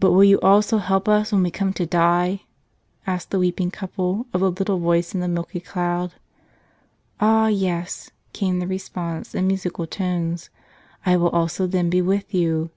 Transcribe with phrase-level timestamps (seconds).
[0.00, 2.44] "But will you also help us when we come to die?"
[3.06, 6.14] asked the weeping couple of the little voice in the milky cloud.
[7.20, 10.48] "Ah, yes," came the response in musical tones,
[11.04, 12.70] "I will also then be with you.